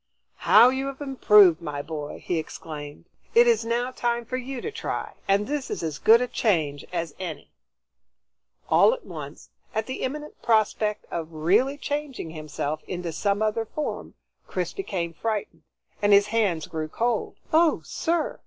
[0.49, 3.05] "How you have improved, my boy!" he exclaimed.
[3.35, 6.83] "It is now time for you to try, and this is as good a change
[6.91, 7.51] as any."
[8.67, 14.15] All at once, at the imminent prospect of really changing himself into some other form,
[14.47, 15.61] Chris became frightened
[16.01, 17.35] and his hands grew cold.
[17.53, 18.39] "Oh, sir!